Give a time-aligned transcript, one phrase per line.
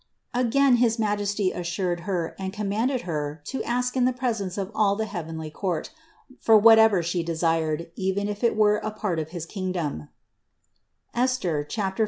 [0.33, 4.95] Again his Majesty assured Her and commanded Her to ask in the presence of all
[4.95, 5.91] the heavenly court,
[6.39, 10.09] for whatever She desired, even if it were a part of his kingdom
[11.13, 11.97] (Esther 5, 3).